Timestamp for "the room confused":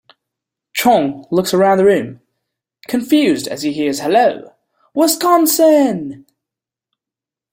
1.77-3.47